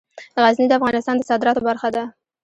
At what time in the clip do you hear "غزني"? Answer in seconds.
0.43-0.65